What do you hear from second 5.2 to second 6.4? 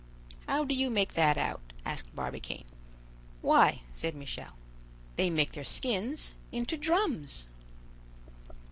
make their skins